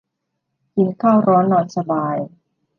[0.75, 2.15] กินข้าวร้อนนอนสบาย